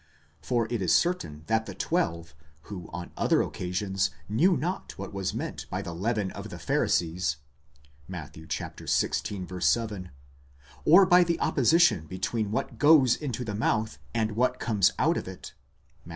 [0.41, 5.31] For it is certain that the twelve, who on other occasions knew not what was
[5.31, 7.37] meant by the leaven of the Pharisees.
[8.07, 8.33] (Matt.
[8.33, 9.61] xvi.
[9.69, 10.09] 7),
[10.85, 15.27] or by the opposition between what goes into the mouth, and what comes out of
[15.27, 15.53] it
[16.03, 16.09] (Matt.